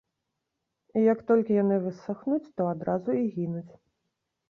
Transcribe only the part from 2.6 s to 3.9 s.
адразу і гінуць.